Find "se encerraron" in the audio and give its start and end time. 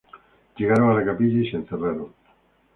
1.51-2.11